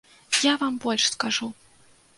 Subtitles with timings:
[0.45, 1.53] Я вам больш скажу.